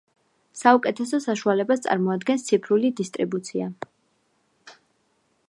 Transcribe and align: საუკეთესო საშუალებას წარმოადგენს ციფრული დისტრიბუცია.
საუკეთესო 0.61 1.19
საშუალებას 1.25 1.83
წარმოადგენს 1.87 2.47
ციფრული 2.49 2.91
დისტრიბუცია. 3.01 3.71